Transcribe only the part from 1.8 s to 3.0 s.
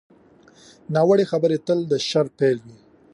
د شر پیل وي